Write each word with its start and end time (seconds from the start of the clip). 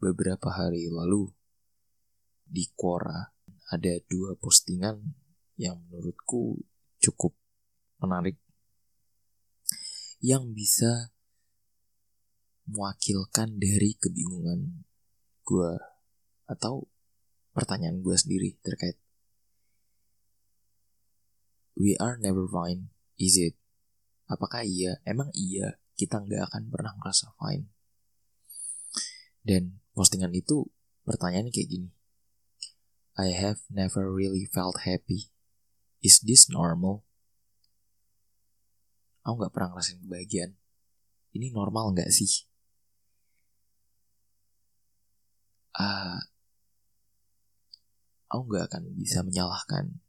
beberapa 0.00 0.48
hari 0.48 0.88
lalu 0.88 1.28
di 2.42 2.66
Quora 2.74 3.30
ada 3.70 3.94
dua 4.08 4.34
postingan 4.34 4.98
yang 5.60 5.78
menurutku 5.86 6.58
cukup 6.98 7.36
menarik 8.00 8.40
yang 10.24 10.50
bisa 10.56 11.12
mewakilkan 12.66 13.60
dari 13.60 13.94
kebingungan 14.00 14.84
gue 15.46 15.72
atau 16.50 16.88
pertanyaan 17.54 18.02
gue 18.02 18.16
sendiri 18.16 18.58
terkait 18.64 18.98
we 21.78 21.94
are 22.00 22.18
never 22.18 22.48
fine 22.48 22.90
is 23.20 23.36
it? 23.36 23.54
Apakah 24.26 24.64
iya? 24.64 24.96
Emang 25.04 25.28
iya 25.36 25.76
kita 25.94 26.24
nggak 26.24 26.48
akan 26.50 26.72
pernah 26.72 26.96
merasa 26.96 27.36
fine? 27.36 27.68
Dan 29.44 29.84
postingan 30.00 30.32
itu 30.32 30.64
pertanyaannya 31.04 31.52
kayak 31.52 31.68
gini. 31.68 31.88
I 33.20 33.36
have 33.36 33.60
never 33.68 34.08
really 34.08 34.48
felt 34.48 34.88
happy. 34.88 35.28
Is 36.00 36.24
this 36.24 36.48
normal? 36.48 37.04
Aku 39.28 39.36
nggak 39.36 39.52
pernah 39.52 39.76
ngerasain 39.76 40.00
kebahagiaan. 40.00 40.56
Ini 41.36 41.52
normal 41.52 41.92
nggak 41.92 42.08
sih? 42.08 42.48
Uh, 45.76 46.16
aku 48.32 48.42
nggak 48.48 48.72
akan 48.72 48.82
bisa 48.96 49.20
menyalahkan 49.20 50.00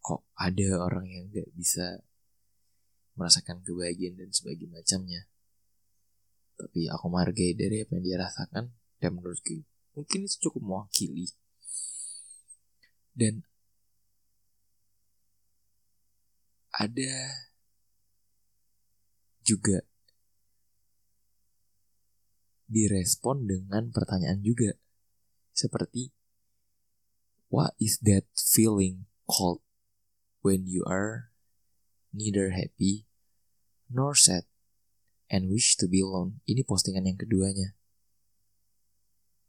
kok 0.00 0.24
ada 0.40 0.68
orang 0.80 1.04
yang 1.04 1.28
nggak 1.28 1.52
bisa 1.52 2.00
merasakan 3.20 3.60
kebahagiaan 3.60 4.16
dan 4.16 4.32
sebagainya 4.32 4.80
macamnya 4.80 5.29
tapi 6.60 6.92
aku 6.92 7.06
menghargai 7.08 7.56
dari 7.56 7.80
apa 7.80 7.96
yang 7.96 8.04
dia 8.04 8.16
rasakan 8.20 8.64
dan 9.00 9.10
menurutku 9.16 9.64
mungkin 9.96 10.28
itu 10.28 10.36
cukup 10.48 10.60
mewakili 10.60 11.32
dan 13.16 13.42
ada 16.70 17.12
juga 19.42 19.82
direspon 22.70 23.50
dengan 23.50 23.90
pertanyaan 23.90 24.40
juga. 24.46 24.78
Seperti, 25.50 26.14
what 27.50 27.74
is 27.82 27.98
that 28.06 28.24
feeling 28.38 29.10
called 29.26 29.60
when 30.46 30.70
you 30.70 30.86
are 30.86 31.34
neither 32.14 32.54
happy 32.54 33.10
nor 33.90 34.14
sad 34.14 34.46
and 35.30 35.48
wish 35.48 35.78
to 35.78 35.86
be 35.86 36.02
alone? 36.02 36.42
Ini 36.44 36.66
postingan 36.66 37.06
yang 37.06 37.16
keduanya. 37.16 37.78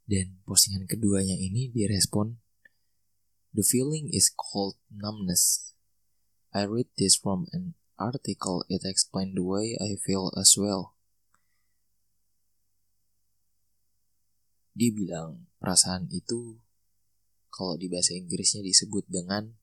Dan 0.06 0.40
postingan 0.46 0.86
keduanya 0.86 1.36
ini 1.36 1.74
direspon, 1.74 2.38
the 3.52 3.66
feeling 3.66 4.08
is 4.14 4.30
called 4.30 4.78
numbness. 4.94 5.74
I 6.54 6.70
read 6.70 6.92
this 6.96 7.18
from 7.18 7.50
an 7.52 7.74
article, 7.98 8.64
it 8.70 8.86
explained 8.86 9.36
the 9.40 9.46
way 9.46 9.74
I 9.82 9.98
feel 9.98 10.30
as 10.38 10.54
well. 10.60 10.94
Dia 14.72 14.92
bilang 14.96 15.52
perasaan 15.60 16.08
itu 16.12 16.60
kalau 17.52 17.76
di 17.76 17.92
bahasa 17.92 18.16
Inggrisnya 18.16 18.64
disebut 18.64 19.04
dengan 19.12 19.60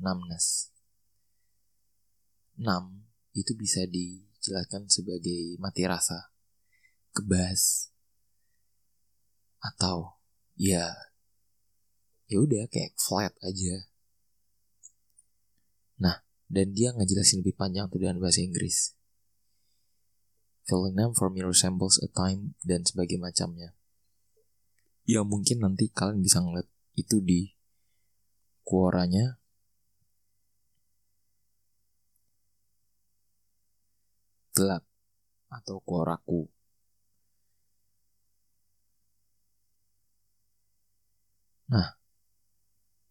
numbness. 0.00 0.72
Numb 2.56 3.08
itu 3.36 3.52
bisa 3.56 3.84
dijelaskan 4.40 4.88
sebagai 4.88 5.60
mati 5.60 5.84
rasa, 5.84 6.32
kebas, 7.12 7.92
atau 9.60 10.16
ya 10.56 10.88
ya 12.26 12.36
udah 12.40 12.64
kayak 12.72 12.96
flat 12.96 13.36
aja. 13.44 13.84
Nah, 16.00 16.24
dan 16.48 16.72
dia 16.72 16.96
ngejelasin 16.96 17.44
lebih 17.44 17.60
panjang 17.60 17.92
tuh 17.92 18.00
dengan 18.00 18.16
bahasa 18.16 18.40
Inggris. 18.40 18.96
Feeling 20.64 20.96
numb 20.96 21.12
for 21.12 21.28
me 21.28 21.44
resembles 21.44 22.00
a 22.00 22.08
time 22.08 22.56
dan 22.64 22.88
sebagai 22.88 23.20
macamnya 23.20 23.76
ya 25.10 25.26
mungkin 25.26 25.58
nanti 25.66 25.90
kalian 25.90 26.22
bisa 26.22 26.38
ngeliat 26.38 26.70
itu 26.94 27.18
di 27.18 27.50
kuoranya 28.62 29.39
gelap 34.54 34.82
atau 35.50 35.82
kuoraku 35.82 36.46
nah 41.70 41.94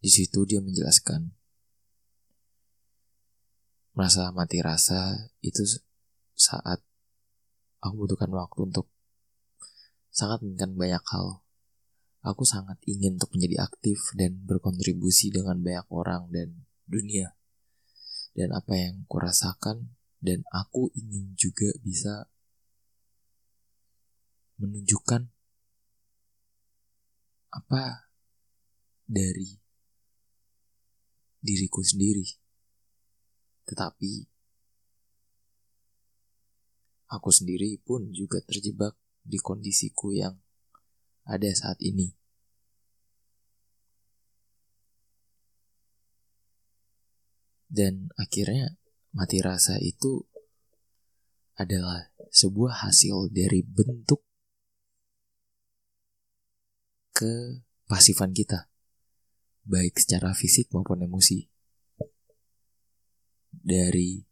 di 0.00 0.10
situ 0.12 0.44
dia 0.48 0.60
menjelaskan 0.60 1.32
merasa 3.96 4.32
mati 4.32 4.64
rasa 4.64 5.32
itu 5.44 5.64
saat 6.36 6.80
aku 7.84 7.94
butuhkan 8.04 8.32
waktu 8.32 8.68
untuk 8.68 8.88
sangat 10.08 10.40
menginginkan 10.40 10.72
banyak 10.76 11.04
hal 11.12 11.44
Aku 12.20 12.44
sangat 12.44 12.76
ingin 12.84 13.16
untuk 13.16 13.32
menjadi 13.32 13.64
aktif 13.64 14.12
dan 14.12 14.44
berkontribusi 14.44 15.32
dengan 15.32 15.56
banyak 15.56 15.88
orang 15.88 16.28
dan 16.28 16.52
dunia. 16.84 17.32
Dan 18.36 18.52
apa 18.52 18.76
yang 18.76 19.08
kurasakan 19.08 19.96
dan 20.20 20.44
aku 20.52 20.92
ingin 20.92 21.32
juga 21.32 21.72
bisa 21.80 22.28
menunjukkan 24.60 25.24
apa 27.50 28.12
dari 29.08 29.56
diriku 31.40 31.80
sendiri. 31.80 32.28
Tetapi 33.64 34.12
aku 37.10 37.30
sendiri 37.32 37.80
pun 37.80 38.12
juga 38.12 38.44
terjebak 38.44 38.94
di 39.24 39.40
kondisiku 39.40 40.12
yang 40.12 40.36
ada 41.24 41.48
saat 41.56 41.80
ini. 41.80 42.12
Dan 47.70 48.10
akhirnya 48.18 48.79
mati 49.10 49.42
rasa 49.42 49.76
itu 49.82 50.22
adalah 51.58 52.08
sebuah 52.30 52.86
hasil 52.86 53.28
dari 53.34 53.60
bentuk 53.66 54.22
kepasifan 57.10 58.32
kita, 58.32 58.70
baik 59.66 59.98
secara 59.98 60.32
fisik 60.32 60.70
maupun 60.72 61.04
emosi. 61.04 61.44
Dari 63.50 64.22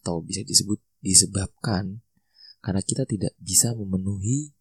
atau 0.00 0.24
bisa 0.24 0.40
disebut 0.40 0.80
disebabkan 1.04 2.00
karena 2.64 2.80
kita 2.80 3.04
tidak 3.04 3.36
bisa 3.36 3.76
memenuhi 3.76 4.56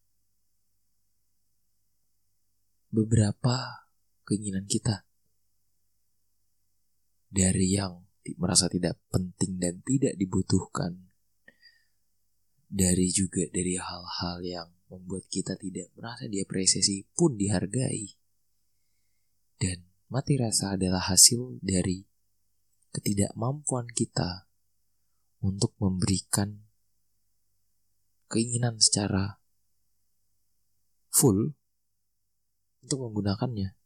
beberapa 2.91 3.87
keinginan 4.27 4.67
kita. 4.67 5.07
Dari 7.29 7.73
yang 7.73 8.08
merasa 8.37 8.69
tidak 8.69 8.99
penting 9.09 9.57
dan 9.57 9.81
tidak 9.81 10.13
dibutuhkan. 10.19 11.09
Dari 12.69 13.09
juga 13.09 13.49
dari 13.49 13.81
hal-hal 13.81 14.37
yang 14.45 14.69
membuat 14.93 15.25
kita 15.25 15.57
tidak 15.57 15.89
merasa 15.97 16.29
diapresiasi 16.29 17.09
pun 17.17 17.33
dihargai. 17.33 18.13
Dan 19.57 19.89
mati 20.13 20.37
rasa 20.37 20.77
adalah 20.77 21.01
hasil 21.09 21.57
dari 21.65 22.05
ketidakmampuan 22.93 23.89
kita 23.89 24.49
untuk 25.41 25.73
memberikan 25.81 26.69
keinginan 28.29 28.77
secara 28.77 29.41
full 31.09 31.57
untuk 32.85 32.99
menggunakannya. 33.09 33.78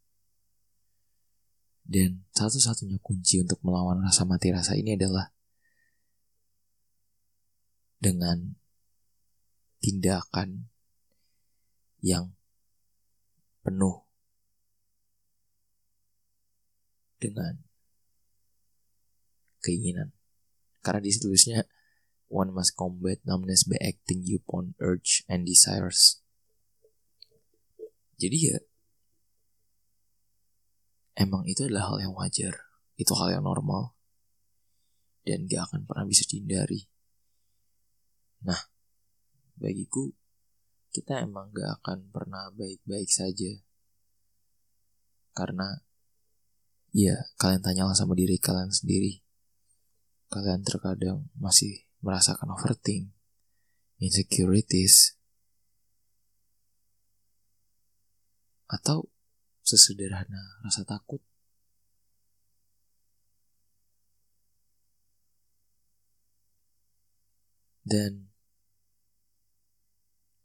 Dan 1.84 2.24
satu-satunya 2.32 2.98
kunci 3.04 3.44
untuk 3.44 3.60
melawan 3.60 4.00
rasa 4.00 4.24
mati 4.24 4.56
rasa 4.56 4.80
ini 4.80 4.96
adalah 4.96 5.30
dengan 8.00 8.56
tindakan 9.84 10.72
yang 12.04 12.32
penuh 13.64 14.04
dengan 17.20 17.64
keinginan. 19.64 20.12
Karena 20.84 21.00
di 21.00 21.12
situasinya 21.16 21.64
one 22.28 22.52
must 22.52 22.76
combat 22.76 23.24
numbness 23.24 23.64
by 23.64 23.80
acting 23.80 24.28
upon 24.36 24.76
urge 24.84 25.24
and 25.32 25.48
desires. 25.48 26.20
Jadi 28.20 28.52
ya 28.52 28.58
emang 31.14 31.46
itu 31.46 31.66
adalah 31.70 31.94
hal 31.94 32.10
yang 32.10 32.14
wajar, 32.14 32.54
itu 32.98 33.14
hal 33.18 33.30
yang 33.40 33.46
normal, 33.46 33.94
dan 35.24 35.46
gak 35.48 35.72
akan 35.72 35.88
pernah 35.88 36.06
bisa 36.06 36.26
dihindari. 36.28 36.90
Nah, 38.44 38.60
bagiku, 39.56 40.12
kita 40.92 41.24
emang 41.24 41.54
gak 41.56 41.82
akan 41.82 42.12
pernah 42.12 42.52
baik-baik 42.52 43.10
saja. 43.10 43.56
Karena, 45.34 45.82
ya 46.94 47.18
kalian 47.42 47.64
tanyalah 47.66 47.98
sama 47.98 48.14
diri 48.14 48.38
kalian 48.38 48.70
sendiri. 48.70 49.26
Kalian 50.30 50.62
terkadang 50.66 51.30
masih 51.38 51.86
merasakan 52.04 52.54
overthink, 52.54 53.14
insecurities, 54.02 55.18
atau 58.68 59.13
sesederhana 59.64 60.60
rasa 60.62 60.84
takut. 60.84 61.24
Dan 67.84 68.32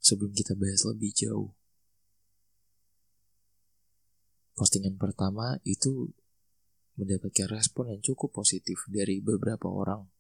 sebelum 0.02 0.34
kita 0.34 0.58
bahas 0.58 0.82
lebih 0.88 1.14
jauh. 1.14 1.54
Postingan 4.58 4.98
pertama 4.98 5.54
itu 5.62 6.10
mendapatkan 6.98 7.46
respon 7.46 7.94
yang 7.94 8.02
cukup 8.02 8.34
positif 8.34 8.82
dari 8.90 9.22
beberapa 9.22 9.70
orang. 9.70 10.10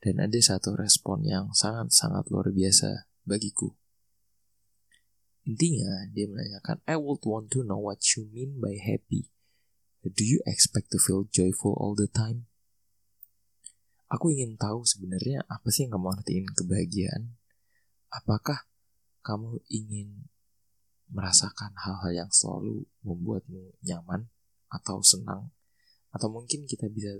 Dan 0.00 0.20
ada 0.20 0.36
satu 0.36 0.76
respon 0.76 1.24
yang 1.24 1.52
sangat-sangat 1.56 2.28
luar 2.28 2.52
biasa 2.52 3.08
bagiku. 3.24 3.79
Intinya, 5.48 6.04
dia 6.12 6.28
menanyakan, 6.28 6.84
I 6.84 7.00
would 7.00 7.24
want 7.24 7.48
to 7.56 7.64
know 7.64 7.80
what 7.80 8.04
you 8.12 8.28
mean 8.28 8.60
by 8.60 8.76
happy. 8.76 9.32
Do 10.04 10.24
you 10.24 10.40
expect 10.48 10.92
to 10.92 10.98
feel 11.00 11.28
joyful 11.28 11.76
all 11.76 11.96
the 11.96 12.08
time? 12.08 12.48
Aku 14.10 14.32
ingin 14.32 14.58
tahu 14.58 14.82
sebenarnya 14.82 15.46
apa 15.46 15.70
sih 15.70 15.86
yang 15.86 15.96
kamu 15.96 16.08
artiin 16.18 16.46
kebahagiaan? 16.50 17.38
Apakah 18.10 18.66
kamu 19.22 19.62
ingin 19.70 20.26
merasakan 21.10 21.74
hal-hal 21.78 22.26
yang 22.26 22.30
selalu 22.30 22.86
membuatmu 23.02 23.76
nyaman 23.82 24.30
atau 24.70 25.02
senang 25.02 25.50
atau 26.10 26.30
mungkin 26.30 26.66
kita 26.66 26.86
bisa 26.90 27.18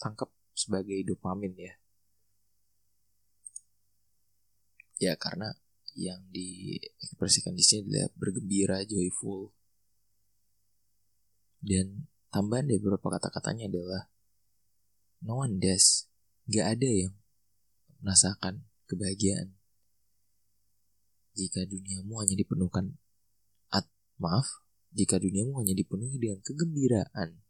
tangkap 0.00 0.32
sebagai 0.56 0.96
dopamin 1.04 1.52
ya 1.56 1.74
ya 4.98 5.12
karena 5.20 5.52
yang 5.98 6.22
diekspresikan 6.30 7.58
di 7.58 7.64
sini 7.66 7.90
adalah 7.90 8.14
bergembira 8.14 8.78
joyful. 8.86 9.50
Dan 11.58 12.06
tambahan 12.30 12.70
dari 12.70 12.78
beberapa 12.78 13.18
kata-katanya 13.18 13.66
adalah 13.66 14.06
no 15.26 15.42
one 15.42 15.58
does. 15.58 16.06
Gak 16.46 16.78
ada 16.78 16.86
yang 16.86 17.12
merasakan 17.98 18.62
kebahagiaan. 18.86 19.58
Jika 21.34 21.66
duniamu 21.66 22.22
hanya 22.22 22.38
dipenuhkan 22.38 22.94
at 23.74 23.90
maaf 24.22 24.62
jika 24.94 25.18
duniamu 25.18 25.58
hanya 25.60 25.74
dipenuhi 25.74 26.16
dengan 26.16 26.38
kegembiraan. 26.46 27.42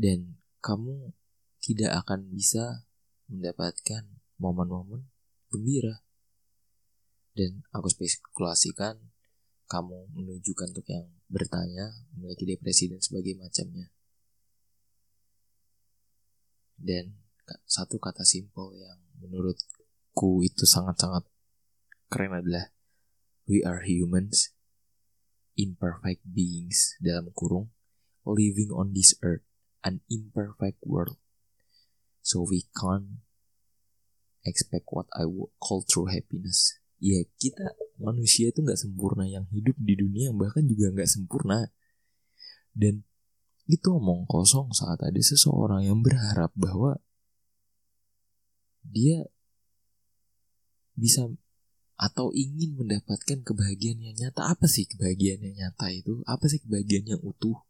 Dan 0.00 0.40
kamu 0.64 1.12
tidak 1.60 1.92
akan 2.04 2.32
bisa 2.32 2.88
mendapatkan 3.28 4.19
momen-momen 4.40 5.04
gembira. 5.52 6.00
Dan 7.36 7.62
aku 7.70 7.92
spekulasikan 7.92 8.98
kamu 9.70 10.10
menunjukkan 10.16 10.74
untuk 10.74 10.88
yang 10.90 11.06
bertanya 11.30 11.94
memiliki 12.16 12.42
depresi 12.42 12.90
dan 12.90 12.98
sebagainya 12.98 13.46
macamnya. 13.46 13.86
Dan 16.74 17.14
satu 17.68 18.00
kata 18.02 18.26
simpel 18.26 18.74
yang 18.74 18.98
menurutku 19.20 20.42
itu 20.42 20.64
sangat-sangat 20.66 21.28
keren 22.10 22.34
adalah 22.34 22.74
we 23.46 23.62
are 23.62 23.86
humans 23.86 24.50
imperfect 25.54 26.24
beings 26.24 26.98
dalam 26.98 27.30
kurung 27.36 27.70
living 28.24 28.72
on 28.74 28.90
this 28.96 29.14
earth 29.22 29.44
an 29.84 30.00
imperfect 30.10 30.80
world. 30.84 31.16
So 32.20 32.44
we 32.44 32.68
can't 32.76 33.24
expect 34.46 34.88
what 34.90 35.06
I 35.12 35.28
would 35.28 35.52
call 35.60 35.84
true 35.84 36.08
happiness 36.08 36.78
ya 37.00 37.24
kita 37.40 37.76
manusia 37.96 38.52
itu 38.52 38.60
nggak 38.60 38.76
sempurna 38.76 39.24
yang 39.24 39.48
hidup 39.48 39.76
di 39.80 39.96
dunia 39.96 40.32
bahkan 40.36 40.64
juga 40.68 40.92
nggak 40.92 41.08
sempurna 41.08 41.68
dan 42.76 43.04
itu 43.70 43.86
omong 43.86 44.26
kosong 44.26 44.74
saat 44.74 44.98
ada 45.00 45.20
seseorang 45.22 45.86
yang 45.86 46.02
berharap 46.02 46.50
bahwa 46.58 46.98
dia 48.82 49.30
bisa 50.98 51.30
atau 52.00 52.32
ingin 52.32 52.80
mendapatkan 52.80 53.44
kebahagiaan 53.44 54.00
yang 54.00 54.16
nyata. 54.16 54.48
Apa 54.48 54.64
sih 54.64 54.88
kebahagiaan 54.88 55.44
yang 55.44 55.68
nyata 55.68 55.92
itu? 55.92 56.24
Apa 56.24 56.48
sih 56.48 56.58
kebahagiaan 56.64 57.12
yang 57.16 57.20
utuh? 57.20 57.60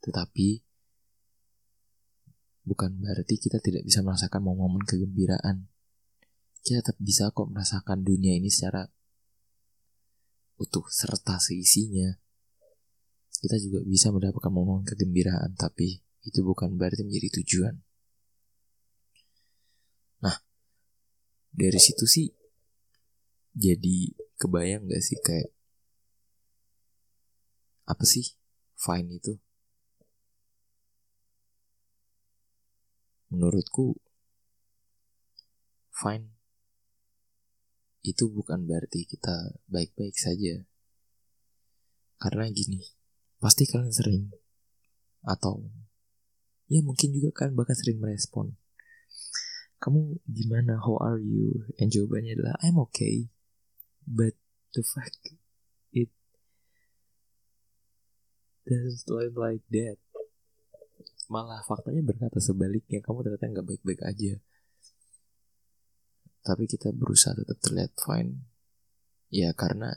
Tetapi 0.00 0.64
bukan 2.62 2.94
berarti 2.98 3.38
kita 3.38 3.58
tidak 3.58 3.82
bisa 3.86 4.02
merasakan 4.02 4.40
momen-momen 4.42 4.86
kegembiraan. 4.86 5.66
Kita 6.62 6.82
tetap 6.82 6.98
bisa 7.02 7.30
kok 7.34 7.50
merasakan 7.50 8.06
dunia 8.06 8.38
ini 8.38 8.46
secara 8.46 8.86
utuh 10.58 10.86
serta 10.86 11.42
seisinya. 11.42 12.18
Kita 13.42 13.58
juga 13.58 13.82
bisa 13.82 14.14
mendapatkan 14.14 14.52
momen 14.54 14.86
kegembiraan, 14.86 15.58
tapi 15.58 15.98
itu 16.22 16.38
bukan 16.46 16.78
berarti 16.78 17.02
menjadi 17.02 17.42
tujuan. 17.42 17.82
dari 21.52 21.76
situ 21.76 22.08
sih 22.08 22.28
jadi 23.52 24.16
kebayang 24.40 24.88
gak 24.88 25.04
sih 25.04 25.20
kayak 25.20 25.52
apa 27.84 28.04
sih 28.08 28.24
fine 28.80 29.20
itu 29.20 29.36
menurutku 33.32 33.96
fine. 35.96 36.28
Itu 38.04 38.28
bukan 38.28 38.68
berarti 38.68 39.08
kita 39.08 39.56
baik-baik 39.72 40.12
saja. 40.20 40.68
Karena 42.20 42.46
gini 42.52 42.84
pasti 43.42 43.66
kalian 43.66 43.90
sering 43.90 44.30
atau 45.26 45.66
ya 46.70 46.78
mungkin 46.84 47.10
juga 47.10 47.32
kalian 47.34 47.56
bahkan 47.58 47.74
sering 47.74 47.98
merespon. 47.98 48.54
Kamu 49.82 50.22
gimana? 50.30 50.78
How 50.78 50.94
are 51.02 51.18
you? 51.18 51.66
And 51.82 51.90
jawabannya 51.90 52.38
adalah 52.38 52.54
I'm 52.62 52.78
okay. 52.86 53.26
But 54.06 54.38
the 54.78 54.86
fact 54.86 55.34
it 55.90 56.10
doesn't 58.62 59.02
look 59.10 59.34
like 59.34 59.66
that 59.74 59.98
malah. 61.28 61.62
Faktanya 61.66 62.02
berkata 62.02 62.38
sebaliknya 62.42 62.98
kamu 63.04 63.22
ternyata 63.26 63.46
nggak 63.52 63.66
baik-baik 63.66 64.00
aja. 64.02 64.32
Tapi 66.42 66.64
kita 66.66 66.90
berusaha 66.90 67.38
tetap 67.38 67.58
terlihat 67.62 67.94
fine. 67.98 68.42
Ya 69.30 69.54
karena 69.54 69.94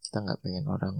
kita 0.00 0.24
nggak 0.24 0.40
pengen 0.40 0.66
orang 0.66 0.96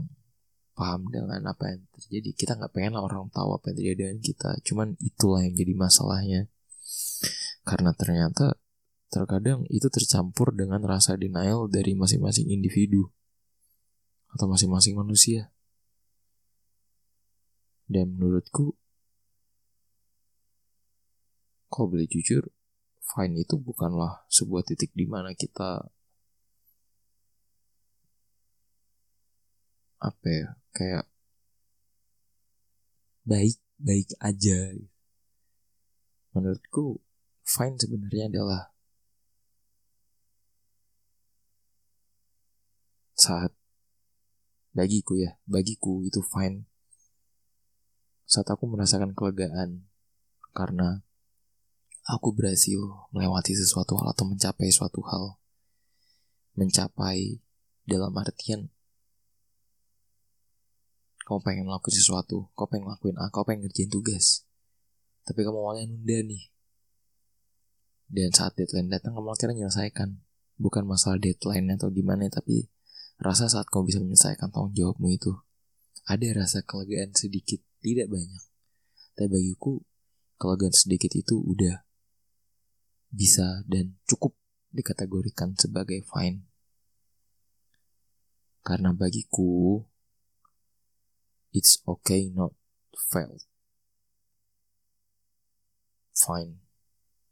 paham 0.76 1.08
dengan 1.12 1.44
apa 1.48 1.76
yang 1.76 1.82
terjadi. 1.92 2.30
Kita 2.36 2.52
nggak 2.56 2.72
pengen 2.72 2.96
orang 2.96 3.28
tahu 3.32 3.56
apa 3.56 3.72
yang 3.72 3.76
terjadi 3.76 3.98
dengan 4.08 4.18
kita. 4.20 4.50
Cuman 4.64 4.88
itulah 5.00 5.40
yang 5.44 5.54
jadi 5.56 5.72
masalahnya. 5.76 6.40
Karena 7.64 7.92
ternyata 7.92 8.56
terkadang 9.10 9.66
itu 9.68 9.90
tercampur 9.90 10.54
dengan 10.54 10.80
rasa 10.86 11.18
denial 11.18 11.66
dari 11.66 11.98
masing-masing 11.98 12.46
individu 12.48 13.10
atau 14.30 14.46
masing-masing 14.46 14.94
manusia. 14.94 15.50
Dan 17.90 18.14
menurutku, 18.14 18.78
kalau 21.66 21.90
boleh 21.90 22.06
jujur, 22.06 22.46
fine 23.02 23.42
itu 23.42 23.58
bukanlah 23.58 24.22
sebuah 24.30 24.62
titik 24.62 24.94
di 24.94 25.10
mana 25.10 25.34
kita 25.34 25.90
apa 30.00 30.26
ya 30.32 30.48
kayak 30.72 31.04
baik 33.28 33.60
baik 33.76 34.08
aja 34.16 34.72
menurutku 36.32 37.04
fine 37.44 37.76
sebenarnya 37.76 38.32
adalah 38.32 38.72
saat 43.20 43.52
bagiku 44.72 45.18
ya, 45.20 45.36
bagiku 45.44 46.06
itu 46.08 46.24
fine. 46.24 46.69
Saat 48.30 48.46
aku 48.46 48.70
merasakan 48.70 49.10
kelegaan 49.10 49.90
karena 50.54 51.02
aku 52.06 52.30
berhasil 52.30 52.78
melewati 53.10 53.58
sesuatu 53.58 53.98
hal 53.98 54.14
atau 54.14 54.24
mencapai 54.30 54.70
suatu 54.70 55.02
hal. 55.02 55.34
Mencapai 56.54 57.42
dalam 57.90 58.14
artian 58.14 58.70
kamu 61.26 61.42
pengen 61.46 61.66
melakukan 61.66 61.94
sesuatu, 61.94 62.50
kau 62.58 62.66
pengen 62.66 62.90
ngelakuin 62.90 63.18
A, 63.18 63.30
kau 63.30 63.46
pengen 63.46 63.66
ngerjain 63.66 63.86
tugas. 63.86 64.46
Tapi 65.22 65.46
kamu 65.46 65.62
awalnya 65.62 65.86
nunda 65.94 66.18
nih, 66.26 66.50
dan 68.10 68.34
saat 68.34 68.58
deadline 68.58 68.90
datang 68.90 69.14
kamu 69.14 69.30
akhirnya 69.30 69.54
menyelesaikan 69.62 70.18
bukan 70.58 70.82
masalah 70.82 71.22
deadline 71.22 71.70
atau 71.78 71.94
gimana 71.94 72.26
tapi 72.26 72.66
rasa 73.22 73.46
saat 73.46 73.70
kamu 73.70 73.86
bisa 73.86 73.98
menyelesaikan 74.02 74.50
tanggung 74.50 74.74
jawabmu 74.74 75.14
itu 75.14 75.38
ada 76.10 76.28
rasa 76.34 76.66
kelegaan 76.66 77.14
sedikit 77.14 77.62
tidak 77.78 78.10
banyak. 78.10 78.44
Tapi 79.14 79.30
bagiku 79.30 79.78
kelegaan 80.42 80.74
sedikit 80.74 81.14
itu 81.14 81.38
udah 81.38 81.86
bisa 83.14 83.62
dan 83.70 83.94
cukup 84.10 84.34
dikategorikan 84.74 85.54
sebagai 85.54 86.02
fine. 86.02 86.50
Karena 88.66 88.90
bagiku 88.90 89.86
it's 91.54 91.78
okay 91.86 92.26
not 92.34 92.58
fail 92.98 93.38
fine. 96.20 96.60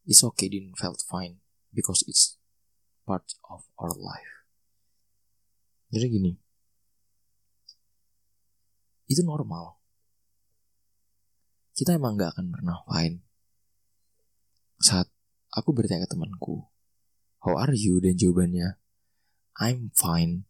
It's 0.08 0.24
okay 0.24 0.48
didn't 0.48 0.80
felt 0.80 1.04
fine 1.04 1.44
because 1.74 2.00
it's 2.08 2.40
part 3.04 3.26
of 3.52 3.68
our 3.76 3.92
life. 3.92 4.46
Jadi 5.92 6.06
gini, 6.08 6.32
itu 9.08 9.24
normal. 9.24 9.80
Kita 11.72 11.96
emang 11.96 12.20
gak 12.20 12.36
akan 12.36 12.46
pernah 12.52 12.78
fine. 12.84 13.24
Saat 14.78 15.10
aku 15.50 15.74
bertanya 15.74 16.06
ke 16.06 16.14
temanku, 16.14 16.68
how 17.42 17.58
are 17.58 17.74
you? 17.74 17.98
Dan 17.98 18.14
jawabannya, 18.14 18.78
I'm 19.58 19.90
fine. 19.96 20.46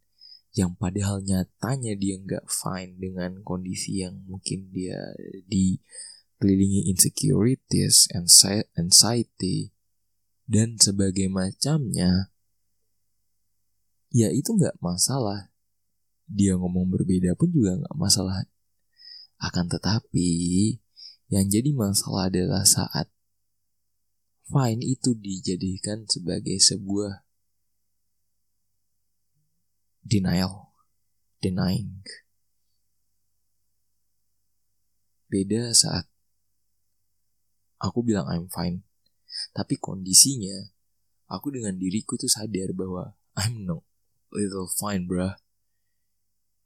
Yang 0.52 0.74
padahal 0.80 1.22
nyatanya 1.22 1.94
dia 1.94 2.18
nggak 2.18 2.50
fine 2.50 2.98
dengan 2.98 3.46
kondisi 3.46 4.02
yang 4.02 4.26
mungkin 4.26 4.72
dia 4.74 4.98
di 5.46 5.78
kelilingi 6.40 6.88
insecurities, 6.90 8.08
anxiety, 8.74 9.70
dan 10.48 10.80
sebagai 10.80 11.28
macamnya, 11.28 12.32
ya 14.08 14.32
itu 14.32 14.56
nggak 14.56 14.80
masalah. 14.80 15.47
Dia 16.28 16.60
ngomong 16.60 16.92
berbeda 16.92 17.32
pun 17.34 17.48
juga 17.48 17.80
nggak 17.80 17.96
masalah. 17.96 18.44
Akan 19.40 19.66
tetapi, 19.72 20.28
yang 21.32 21.48
jadi 21.48 21.72
masalah 21.72 22.28
adalah 22.28 22.68
saat 22.68 23.08
fine 24.48 24.80
itu 24.84 25.16
dijadikan 25.16 26.04
sebagai 26.08 26.56
sebuah 26.60 27.24
denial, 30.04 30.72
denying. 31.40 32.00
Beda 35.28 35.72
saat 35.76 36.08
aku 37.76 38.00
bilang 38.04 38.28
I'm 38.28 38.48
fine. 38.48 38.84
Tapi 39.52 39.76
kondisinya, 39.76 40.72
aku 41.28 41.52
dengan 41.52 41.76
diriku 41.76 42.16
itu 42.16 42.26
sadar 42.26 42.72
bahwa 42.72 43.12
I'm 43.36 43.68
no 43.68 43.84
little 44.32 44.68
fine, 44.68 45.04
bruh. 45.04 45.36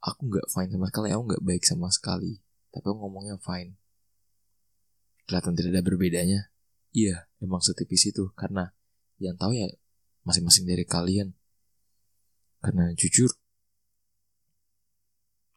Aku 0.03 0.27
nggak 0.27 0.51
fine 0.51 0.71
sama 0.75 0.91
sekali, 0.91 1.09
aku 1.15 1.23
nggak 1.31 1.45
baik 1.47 1.63
sama 1.63 1.87
sekali. 1.95 2.43
Tapi 2.75 2.83
aku 2.83 2.99
ngomongnya 2.99 3.39
fine. 3.39 3.79
Kelihatan 5.31 5.55
tidak 5.55 5.71
ada 5.79 5.83
berbedanya. 5.87 6.41
Iya, 6.91 7.31
emang 7.39 7.63
setipis 7.63 8.11
itu. 8.11 8.35
Karena 8.35 8.75
yang 9.23 9.39
tahu 9.39 9.55
ya 9.55 9.71
masing-masing 10.27 10.67
dari 10.67 10.83
kalian. 10.83 11.39
Karena 12.59 12.91
jujur, 12.99 13.31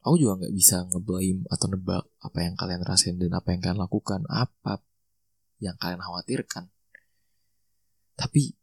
aku 0.06 0.16
juga 0.22 0.46
nggak 0.46 0.54
bisa 0.54 0.86
ngeblame 0.94 1.50
atau 1.50 1.66
nebak 1.70 2.06
apa 2.22 2.38
yang 2.46 2.54
kalian 2.54 2.82
rasain 2.86 3.18
dan 3.18 3.34
apa 3.34 3.50
yang 3.50 3.62
kalian 3.66 3.82
lakukan. 3.82 4.22
Apa 4.30 4.86
yang 5.58 5.74
kalian 5.82 6.06
khawatirkan. 6.06 6.70
Tapi 8.14 8.54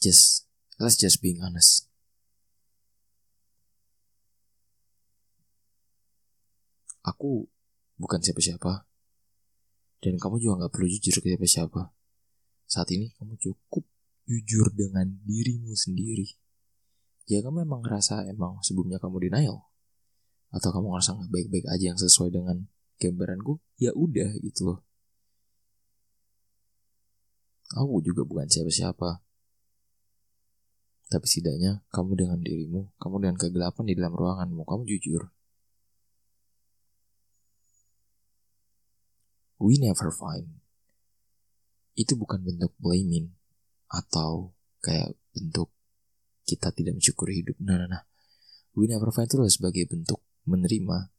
just 0.00 0.48
let's 0.80 0.96
just 0.96 1.20
being 1.20 1.44
honest. 1.44 1.92
Aku 7.04 7.44
bukan 8.00 8.20
siapa-siapa. 8.20 8.88
Dan 10.00 10.20
kamu 10.20 10.36
juga 10.40 10.64
gak 10.64 10.72
perlu 10.76 10.88
jujur 10.88 11.20
ke 11.20 11.32
siapa-siapa. 11.32 11.92
Saat 12.68 12.92
ini 12.92 13.12
kamu 13.16 13.36
cukup 13.40 13.84
jujur 14.24 14.72
dengan 14.72 15.08
dirimu 15.24 15.72
sendiri. 15.76 16.28
Jika 17.24 17.48
kamu 17.48 17.64
emang 17.64 17.80
ngerasa 17.84 18.28
emang 18.28 18.60
sebelumnya 18.64 19.00
kamu 19.00 19.28
denial. 19.28 19.68
Atau 20.52 20.72
kamu 20.72 20.92
ngerasa 20.92 21.16
gak 21.16 21.32
baik-baik 21.32 21.66
aja 21.68 21.84
yang 21.92 22.00
sesuai 22.00 22.32
dengan 22.32 22.68
gambaranku 22.98 23.58
ya 23.80 23.90
udah 23.94 24.38
gitu 24.38 24.70
loh 24.70 24.78
aku 27.74 27.98
juga 28.06 28.22
bukan 28.22 28.46
siapa-siapa 28.46 29.18
tapi 31.10 31.26
setidaknya 31.26 31.82
kamu 31.90 32.12
dengan 32.14 32.38
dirimu 32.38 32.90
kamu 33.02 33.14
dengan 33.26 33.36
kegelapan 33.38 33.84
di 33.86 33.94
dalam 33.98 34.14
ruanganmu 34.14 34.62
kamu 34.62 34.82
jujur 34.94 35.33
we 39.64 39.80
never 39.80 40.12
find 40.12 40.60
itu 41.96 42.12
bukan 42.20 42.44
bentuk 42.44 42.76
blaming 42.76 43.32
atau 43.88 44.52
kayak 44.84 45.16
bentuk 45.32 45.72
kita 46.44 46.68
tidak 46.76 47.00
mensyukuri 47.00 47.40
hidup. 47.40 47.56
Nah, 47.64 47.80
nah, 47.80 47.88
nah. 47.88 48.02
We 48.76 48.90
never 48.90 49.08
find 49.14 49.30
itu 49.30 49.40
sebagai 49.48 49.88
bentuk 49.88 50.20
menerima 50.44 51.14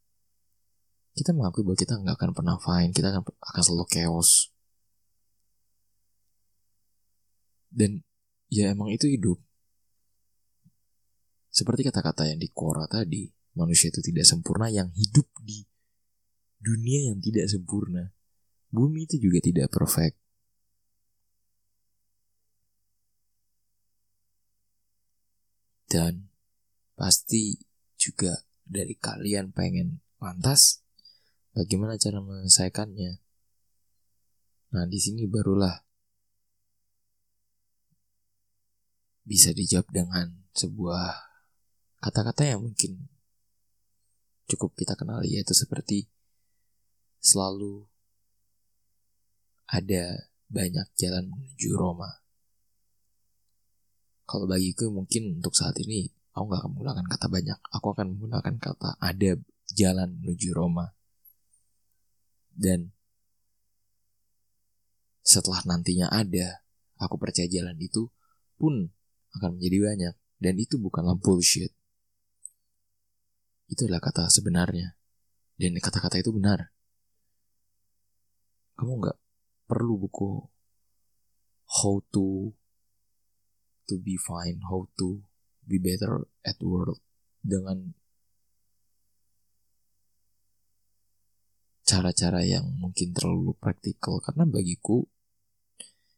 kita 1.16 1.32
mengakui 1.32 1.64
bahwa 1.64 1.80
kita 1.80 1.96
nggak 1.96 2.16
akan 2.20 2.32
pernah 2.36 2.60
fine, 2.60 2.92
kita 2.92 3.08
akan, 3.16 3.24
akan 3.24 3.62
selalu 3.64 3.88
chaos. 3.88 4.52
Dan 7.72 8.04
ya 8.52 8.75
emang 8.75 8.92
itu 8.92 9.08
hidup. 9.08 9.40
Seperti 11.56 11.88
kata-kata 11.88 12.28
yang 12.28 12.36
di 12.36 12.52
Quora 12.52 12.84
tadi, 12.84 13.32
manusia 13.56 13.88
itu 13.88 14.04
tidak 14.04 14.28
sempurna 14.28 14.68
yang 14.68 14.92
hidup 14.92 15.24
di 15.40 15.64
dunia 16.60 17.16
yang 17.16 17.24
tidak 17.24 17.48
sempurna. 17.48 18.12
Bumi 18.75 19.08
itu 19.08 19.15
juga 19.24 19.39
tidak 19.39 19.72
perfect. 19.72 20.20
Dan 25.88 26.27
pasti 27.00 27.55
juga 27.96 28.44
dari 28.67 29.00
kalian 29.00 29.55
pengen 29.55 30.03
lantas 30.20 30.86
Bagaimana 31.55 31.96
cara 31.96 32.20
menyelesaikannya? 32.20 33.12
Nah, 34.75 34.86
di 34.91 35.00
sini 35.00 35.24
barulah 35.24 35.72
bisa 39.24 39.55
dijawab 39.55 39.88
dengan 39.88 40.36
sebuah 40.51 41.15
kata-kata 42.03 42.44
yang 42.44 42.60
mungkin 42.60 43.08
cukup 44.51 44.75
kita 44.75 45.00
kenali 45.00 45.39
yaitu 45.39 45.55
seperti 45.55 46.12
selalu 47.24 47.88
ada 49.65 50.29
banyak 50.50 50.88
jalan 50.98 51.25
menuju 51.29 51.69
Roma. 51.74 52.10
Kalau 54.25 54.50
bagiku 54.50 54.89
mungkin 54.89 55.38
untuk 55.41 55.53
saat 55.53 55.77
ini 55.81 56.10
aku 56.34 56.50
gak 56.50 56.60
akan 56.65 56.72
menggunakan 56.74 57.05
kata 57.05 57.27
banyak, 57.29 57.60
aku 57.69 57.88
akan 57.93 58.07
menggunakan 58.17 58.55
kata 58.57 58.89
ada 58.98 59.31
jalan 59.74 60.10
menuju 60.22 60.50
Roma. 60.53 60.93
Dan 62.55 62.95
setelah 65.25 65.62
nantinya 65.65 66.07
ada, 66.13 66.62
aku 67.01 67.17
percaya 67.17 67.50
jalan 67.50 67.75
itu 67.81 68.10
pun 68.55 68.89
akan 69.36 69.57
menjadi 69.57 69.77
banyak. 69.81 70.15
Dan 70.39 70.55
itu 70.62 70.77
bukanlah 70.77 71.17
bullshit. 71.17 71.74
Itu 73.65 73.89
adalah 73.89 74.03
kata 74.03 74.29
sebenarnya. 74.29 74.93
Dan 75.57 75.75
kata-kata 75.81 76.22
itu 76.22 76.29
benar. 76.36 76.69
Kamu 78.75 79.00
nggak 79.00 79.17
perlu 79.65 79.98
buku 80.05 80.45
how 81.81 81.98
to 82.13 82.53
to 83.86 83.95
be 84.01 84.17
fine, 84.17 84.62
how 84.65 84.89
to 84.98 85.22
be 85.65 85.77
better 85.77 86.25
at 86.45 86.57
work 86.62 87.01
dengan 87.45 87.93
cara-cara 91.86 92.41
yang 92.41 92.65
mungkin 92.81 93.13
terlalu 93.13 93.53
praktikal. 93.62 94.17
Karena 94.22 94.50
bagiku 94.50 95.05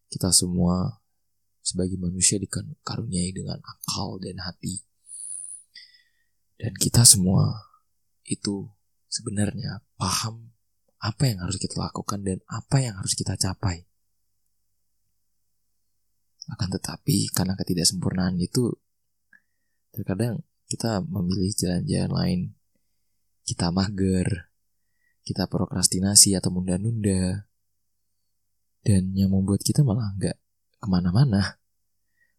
kita 0.08 0.32
semua 0.32 1.04
sebagai 1.60 2.00
manusia 2.00 2.40
dikaruniai 2.40 3.36
dengan 3.36 3.60
akal 3.60 4.24
dan 4.24 4.40
hati. 4.40 4.80
Dan 6.58 6.74
kita 6.80 7.04
semua 7.04 7.68
itu 8.24 8.72
sebenarnya 9.12 9.84
paham 10.00 10.57
apa 10.98 11.30
yang 11.30 11.46
harus 11.46 11.62
kita 11.62 11.78
lakukan 11.78 12.26
dan 12.26 12.42
apa 12.50 12.82
yang 12.82 12.98
harus 12.98 13.14
kita 13.14 13.38
capai. 13.38 13.86
Akan 16.48 16.72
tetapi 16.72 17.28
karena 17.36 17.54
ketidaksempurnaan 17.60 18.40
itu 18.40 18.72
terkadang 19.92 20.42
kita 20.72 21.04
memilih 21.04 21.52
jalan-jalan 21.54 22.12
lain. 22.12 22.40
Kita 23.48 23.72
mager 23.72 24.48
kita 25.28 25.44
prokrastinasi 25.52 26.40
atau 26.40 26.56
menunda-nunda. 26.56 27.44
dan 28.88 29.12
yang 29.12 29.36
membuat 29.36 29.60
kita 29.68 29.84
malah 29.84 30.16
nggak 30.16 30.40
ke 30.80 30.88
mana-mana. 30.88 31.60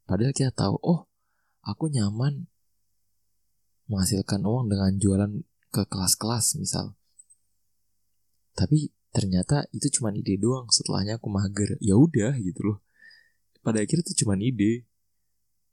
Padahal 0.09 0.33
kita 0.33 0.49
tahu 0.49 0.81
oh 0.81 1.05
aku 1.61 1.93
nyaman 1.93 2.49
menghasilkan 3.85 4.41
uang 4.41 4.73
dengan 4.73 4.97
jualan 4.97 5.33
ke 5.69 5.85
kelas-kelas 5.85 6.57
misal 6.57 6.97
tapi 8.59 8.91
ternyata 9.15 9.71
itu 9.71 9.87
cuma 9.95 10.11
ide 10.11 10.35
doang 10.35 10.67
setelahnya 10.67 11.23
aku 11.23 11.31
mager. 11.31 11.79
Ya 11.79 11.95
udah 11.95 12.35
gitu 12.43 12.61
loh. 12.67 12.79
Pada 13.63 13.79
akhirnya 13.79 14.03
itu 14.03 14.27
cuma 14.27 14.35
ide. 14.35 14.83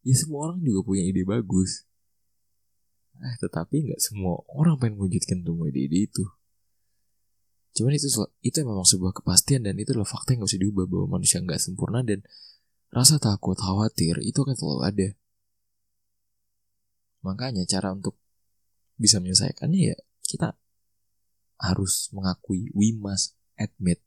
Ya 0.06 0.14
semua 0.14 0.54
orang 0.54 0.62
juga 0.62 0.86
punya 0.86 1.02
ide 1.02 1.26
bagus. 1.26 1.90
Eh 3.18 3.36
tetapi 3.42 3.90
nggak 3.90 3.98
semua 3.98 4.38
orang 4.54 4.78
pengen 4.78 5.02
mewujudkan 5.02 5.42
semua 5.42 5.66
ide-ide 5.74 6.06
itu. 6.06 6.24
Cuman 7.76 7.98
itu 7.98 8.08
itu 8.46 8.58
memang 8.62 8.86
sebuah 8.86 9.12
kepastian 9.18 9.66
dan 9.66 9.76
itu 9.82 9.92
adalah 9.92 10.08
fakta 10.08 10.32
yang 10.32 10.46
gak 10.46 10.52
bisa 10.54 10.62
diubah 10.64 10.86
bahwa 10.88 11.20
manusia 11.20 11.44
nggak 11.44 11.60
sempurna 11.60 12.06
dan 12.08 12.24
rasa 12.94 13.20
takut, 13.20 13.60
khawatir 13.60 14.16
itu 14.24 14.38
akan 14.40 14.56
selalu 14.56 14.82
ada. 14.88 15.08
Makanya 17.26 17.68
cara 17.68 17.92
untuk 17.92 18.16
bisa 18.96 19.20
menyelesaikannya 19.20 19.82
ya 19.92 19.98
kita 20.24 20.56
harus 21.62 22.10
mengakui, 22.12 22.72
we 22.76 22.96
must 22.96 23.38
admit, 23.56 24.04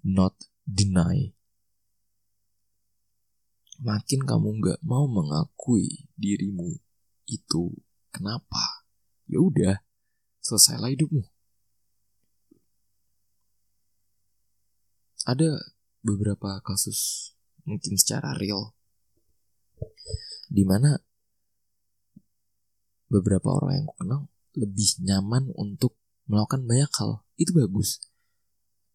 not 0.00 0.34
deny. 0.64 1.34
Makin 3.78 4.26
kamu 4.26 4.58
nggak 4.58 4.80
mau 4.82 5.06
mengakui 5.06 6.10
dirimu 6.18 6.78
itu 7.30 7.70
kenapa? 8.10 8.82
Ya 9.30 9.38
udah, 9.38 9.84
selesailah 10.42 10.90
hidupmu. 10.94 11.22
ada 15.28 15.60
beberapa 16.00 16.56
kasus 16.64 17.30
mungkin 17.68 18.00
secara 18.00 18.32
real 18.40 18.72
di 20.48 20.64
mana 20.64 20.96
beberapa 23.12 23.52
orang 23.52 23.76
yang 23.76 23.84
aku 23.92 23.96
kenal 24.00 24.22
lebih 24.56 24.90
nyaman 25.04 25.52
untuk 25.52 25.97
melakukan 26.28 26.68
banyak 26.68 26.92
hal. 27.00 27.24
Itu 27.34 27.56
bagus. 27.56 28.04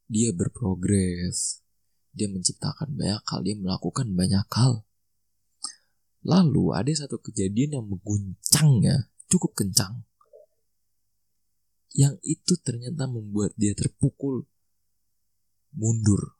Dia 0.07 0.31
berprogres. 0.31 1.65
Dia 2.13 2.29
menciptakan 2.29 2.93
banyak 2.93 3.23
hal. 3.25 3.39
Dia 3.41 3.57
melakukan 3.57 4.13
banyak 4.13 4.45
hal. 4.53 4.85
Lalu 6.23 6.71
ada 6.71 6.91
satu 6.93 7.19
kejadian 7.19 7.81
yang 7.81 7.85
mengguncangnya 7.89 9.11
cukup 9.27 9.57
kencang. 9.57 10.05
Yang 11.93 12.21
itu 12.23 12.53
ternyata 12.63 13.09
membuat 13.09 13.51
dia 13.59 13.75
terpukul. 13.75 14.47
Mundur. 15.73 16.37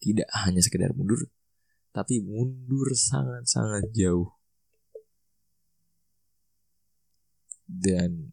Tidak 0.00 0.26
hanya 0.44 0.64
sekedar 0.64 0.96
mundur, 0.96 1.28
tapi 1.92 2.24
mundur 2.24 2.88
sangat-sangat 2.96 3.92
jauh. 3.92 4.32
Dan 7.68 8.29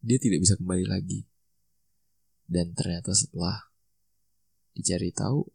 dia 0.00 0.18
tidak 0.20 0.44
bisa 0.44 0.56
kembali 0.56 0.84
lagi. 0.88 1.28
Dan 2.50 2.74
ternyata 2.74 3.14
setelah 3.14 3.70
dicari 4.74 5.14
tahu, 5.14 5.46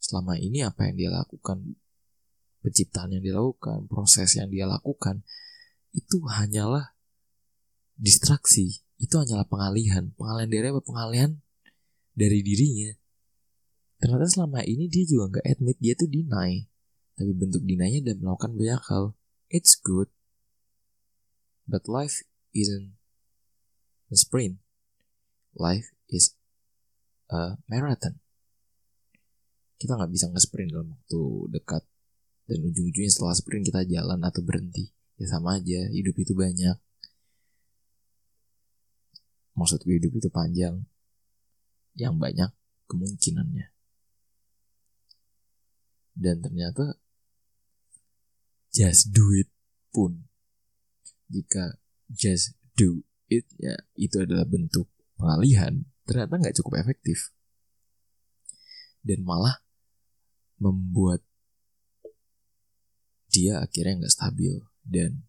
selama 0.00 0.34
ini 0.40 0.64
apa 0.64 0.90
yang 0.90 0.96
dia 0.98 1.10
lakukan, 1.12 1.78
penciptaan 2.64 3.14
yang 3.14 3.22
dia 3.22 3.36
lakukan, 3.36 3.86
proses 3.86 4.34
yang 4.34 4.48
dia 4.50 4.64
lakukan, 4.66 5.22
itu 5.94 6.18
hanyalah 6.26 6.96
distraksi. 7.94 8.82
Itu 8.98 9.20
hanyalah 9.20 9.46
pengalihan. 9.46 10.10
Pengalihan 10.16 10.50
dari 10.50 10.66
apa? 10.72 10.82
Pengalihan 10.82 11.30
dari 12.16 12.40
dirinya. 12.42 12.90
Ternyata 14.02 14.26
selama 14.26 14.66
ini 14.66 14.90
dia 14.90 15.04
juga 15.06 15.38
nggak 15.38 15.46
admit 15.46 15.76
dia 15.78 15.94
tuh 15.94 16.10
deny. 16.10 16.66
Tapi 17.14 17.30
bentuk 17.30 17.62
deninya 17.62 18.10
dan 18.10 18.16
melakukan 18.18 18.52
banyak 18.58 18.82
hal. 18.90 19.04
It's 19.46 19.78
good. 19.78 20.10
But 21.70 21.86
life 21.86 22.26
isn't 22.50 22.98
a 24.10 24.16
sprint. 24.16 24.60
Life 25.54 25.94
is 26.10 26.34
a 27.30 27.56
marathon. 27.70 28.18
Kita 29.78 29.94
nggak 29.94 30.12
bisa 30.12 30.26
nge-sprint 30.32 30.74
dalam 30.74 30.92
waktu 30.92 31.20
dekat. 31.54 31.82
Dan 32.44 32.60
ujung-ujungnya 32.60 33.08
setelah 33.08 33.36
sprint 33.36 33.64
kita 33.72 33.86
jalan 33.88 34.20
atau 34.20 34.44
berhenti. 34.44 34.92
Ya 35.16 35.30
sama 35.30 35.56
aja, 35.56 35.88
hidup 35.94 36.16
itu 36.18 36.34
banyak. 36.34 36.76
Maksud 39.54 39.86
gue 39.86 39.96
hidup 40.02 40.12
itu 40.18 40.28
panjang 40.34 40.82
yang 41.94 42.18
banyak 42.18 42.50
kemungkinannya. 42.90 43.70
Dan 46.14 46.42
ternyata 46.42 46.98
just 48.74 49.14
do 49.14 49.30
it 49.34 49.46
pun 49.94 50.26
jika 51.30 51.78
just 52.10 52.58
do 52.74 53.06
it 53.30 53.46
ya 53.56 53.74
itu 53.96 54.20
adalah 54.20 54.44
bentuk 54.44 54.90
pengalihan 55.16 55.84
ternyata 56.04 56.40
nggak 56.40 56.56
cukup 56.60 56.80
efektif 56.84 57.32
dan 59.04 59.24
malah 59.24 59.60
membuat 60.60 61.20
dia 63.32 63.58
akhirnya 63.60 64.04
nggak 64.04 64.14
stabil 64.14 64.54
dan 64.84 65.24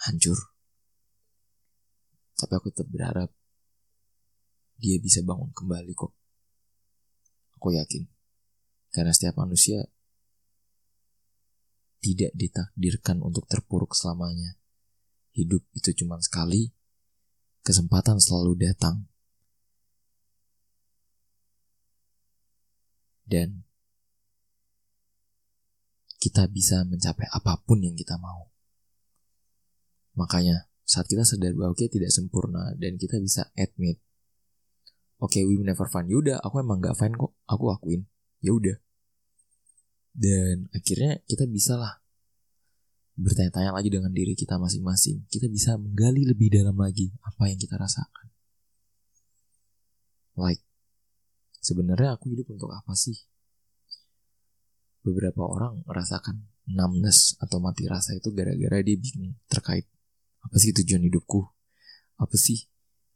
hancur 0.00 0.36
tapi 2.40 2.52
aku 2.56 2.72
tetap 2.72 2.88
berharap 2.88 3.30
dia 4.80 4.96
bisa 4.96 5.20
bangun 5.20 5.52
kembali 5.52 5.92
kok. 5.92 6.16
Aku 7.60 7.76
yakin. 7.76 8.08
Karena 8.88 9.12
setiap 9.12 9.36
manusia 9.36 9.84
tidak 12.00 12.32
ditakdirkan 12.32 13.20
untuk 13.20 13.44
terpuruk 13.44 13.92
selamanya. 13.92 14.56
Hidup 15.36 15.62
itu 15.76 15.92
cuma 16.02 16.16
sekali, 16.24 16.72
kesempatan 17.62 18.18
selalu 18.18 18.66
datang. 18.66 19.08
Dan 23.30 23.62
kita 26.18 26.50
bisa 26.50 26.82
mencapai 26.82 27.30
apa 27.30 27.62
pun 27.62 27.80
yang 27.80 27.94
kita 27.94 28.18
mau. 28.18 28.50
Makanya, 30.18 30.70
saat 30.90 31.06
kita 31.06 31.22
sadar 31.22 31.54
bahwa 31.54 31.70
kita 31.78 32.02
tidak 32.02 32.10
sempurna 32.10 32.74
dan 32.74 32.98
kita 32.98 33.22
bisa 33.22 33.46
admit 33.54 34.02
oke 35.22 35.30
okay, 35.30 35.46
we 35.46 35.54
never 35.62 35.86
fun 35.86 36.10
yaudah 36.10 36.42
aku 36.42 36.66
emang 36.66 36.82
gak 36.82 36.98
fine 36.98 37.14
kok 37.14 37.30
aku 37.46 37.70
akuin 37.70 38.02
ya 38.42 38.50
udah 38.50 38.74
dan 40.18 40.66
akhirnya 40.74 41.22
kita 41.30 41.46
bisa 41.46 41.78
lah 41.78 41.99
bertanya-tanya 43.20 43.76
lagi 43.76 43.92
dengan 43.92 44.10
diri 44.10 44.32
kita 44.32 44.56
masing-masing. 44.56 45.28
Kita 45.28 45.46
bisa 45.52 45.76
menggali 45.76 46.24
lebih 46.24 46.48
dalam 46.48 46.74
lagi 46.80 47.12
apa 47.20 47.52
yang 47.52 47.60
kita 47.60 47.76
rasakan. 47.76 48.32
Like 50.40 50.64
sebenarnya 51.60 52.16
aku 52.16 52.32
hidup 52.32 52.48
untuk 52.48 52.72
apa 52.72 52.96
sih? 52.96 53.14
Beberapa 55.04 55.44
orang 55.44 55.84
merasakan 55.84 56.48
numbness 56.68 57.36
atau 57.40 57.60
mati 57.60 57.84
rasa 57.88 58.16
itu 58.16 58.32
gara-gara 58.32 58.80
dia 58.80 58.96
bingung 58.96 59.36
terkait 59.48 59.84
apa 60.40 60.56
sih 60.56 60.72
tujuan 60.72 61.04
hidupku? 61.04 61.44
Apa 62.16 62.36
sih 62.40 62.68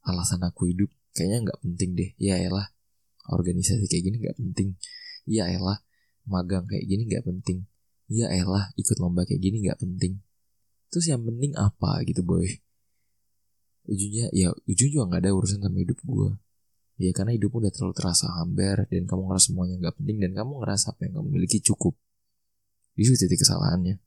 alasan 0.05 0.45
aku 0.45 0.69
hidup? 0.69 0.93
Kayaknya 1.17 1.49
nggak 1.49 1.59
penting 1.65 1.91
deh. 1.97 2.11
Ya 2.21 2.37
elah 2.37 2.69
organisasi 3.33 3.89
kayak 3.89 4.05
gini 4.05 4.17
nggak 4.21 4.37
penting. 4.37 4.69
Ya 5.25 5.49
elah 5.49 5.81
magang 6.29 6.69
kayak 6.69 6.85
gini 6.85 7.09
nggak 7.09 7.25
penting 7.25 7.65
ya 8.09 8.29
elah 8.29 8.73
ikut 8.77 8.97
lomba 9.01 9.25
kayak 9.29 9.41
gini 9.41 9.65
nggak 9.65 9.81
penting. 9.81 10.21
Terus 10.93 11.07
yang 11.11 11.23
penting 11.25 11.53
apa 11.57 12.05
gitu 12.07 12.21
boy? 12.23 12.47
Ujungnya 13.85 14.33
ya 14.33 14.53
ujung 14.65 14.89
juga 14.89 15.05
nggak 15.13 15.23
ada 15.29 15.31
urusan 15.37 15.61
sama 15.61 15.79
hidup 15.81 16.01
gue 16.01 16.31
ya 16.95 17.11
karena 17.11 17.35
hidupmu 17.35 17.59
udah 17.59 17.73
terlalu 17.75 17.95
terasa 17.99 18.31
hambar 18.39 18.87
dan 18.87 19.03
kamu 19.11 19.27
ngerasa 19.27 19.51
semuanya 19.51 19.75
nggak 19.83 19.97
penting 19.99 20.17
dan 20.23 20.31
kamu 20.31 20.53
ngerasa 20.63 20.95
apa 20.95 21.01
yang 21.07 21.13
kamu 21.21 21.29
miliki 21.35 21.59
cukup. 21.59 21.95
Itu 22.95 23.11
titik 23.19 23.43
kesalahannya. 23.43 23.99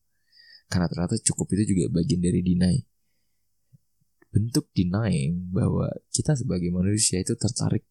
Karena 0.68 0.88
ternyata 0.88 1.16
cukup 1.20 1.48
itu 1.56 1.76
juga 1.76 2.00
bagian 2.00 2.24
dari 2.24 2.40
deny. 2.44 2.76
Bentuk 4.32 4.72
denying 4.72 5.52
bahwa 5.52 5.92
kita 6.12 6.36
sebagai 6.36 6.72
manusia 6.72 7.20
itu 7.20 7.36
tertarik 7.36 7.84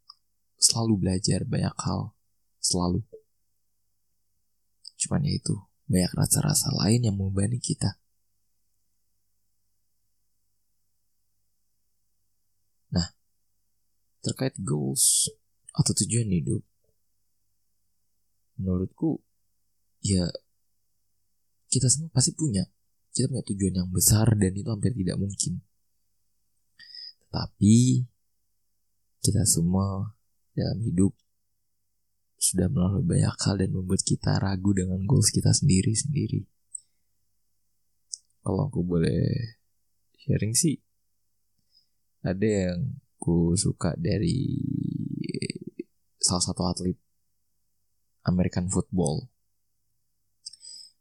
selalu 0.56 1.04
belajar 1.04 1.44
banyak 1.44 1.76
hal. 1.84 2.16
Selalu. 2.60 3.04
Cuman 4.96 5.20
ya 5.28 5.36
itu 5.36 5.56
banyak 5.86 6.12
rasa-rasa 6.18 6.74
lain 6.74 7.06
yang 7.06 7.14
membebani 7.14 7.62
kita. 7.62 7.94
Nah 12.90 13.06
terkait 14.22 14.54
goals 14.58 15.30
atau 15.76 15.92
tujuan 15.92 16.30
hidup 16.32 16.62
menurutku 18.56 19.20
ya 20.00 20.24
kita 21.68 21.92
semua 21.92 22.08
pasti 22.08 22.32
punya 22.32 22.64
kita 23.16 23.32
punya 23.32 23.44
tujuan 23.48 23.74
yang 23.80 23.88
besar 23.88 24.28
dan 24.36 24.52
itu 24.52 24.68
hampir 24.68 24.92
tidak 24.92 25.16
mungkin. 25.16 25.64
Tapi 27.32 28.04
kita 29.24 29.42
semua 29.48 30.12
dalam 30.52 30.78
hidup 30.84 31.16
sudah 32.36 32.68
melalui 32.68 33.04
banyak 33.04 33.32
hal 33.32 33.56
dan 33.58 33.70
membuat 33.72 34.04
kita 34.04 34.36
ragu 34.38 34.76
dengan 34.76 35.00
goals 35.08 35.32
kita 35.32 35.50
sendiri-sendiri. 35.56 36.44
Kalau 38.44 38.70
aku 38.70 38.84
boleh 38.86 39.56
sharing 40.20 40.54
sih, 40.54 40.78
ada 42.22 42.46
yang 42.46 43.00
ku 43.18 43.56
suka 43.58 43.96
dari 43.98 44.54
salah 46.20 46.44
satu 46.44 46.62
atlet 46.68 46.98
American 48.28 48.70
football. 48.70 49.26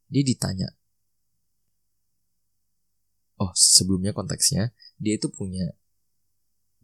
Dia 0.09 0.21
ditanya, 0.21 0.69
oh 3.41 3.51
sebelumnya 3.53 4.15
konteksnya 4.15 4.71
dia 5.01 5.17
itu 5.17 5.27
punya 5.33 5.75